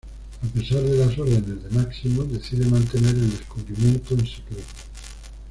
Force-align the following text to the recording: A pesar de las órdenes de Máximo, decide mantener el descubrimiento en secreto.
A 0.41 0.47
pesar 0.55 0.81
de 0.81 0.97
las 0.97 1.15
órdenes 1.19 1.61
de 1.63 1.69
Máximo, 1.77 2.23
decide 2.23 2.65
mantener 2.65 3.13
el 3.13 3.29
descubrimiento 3.29 4.15
en 4.15 4.25
secreto. 4.25 4.63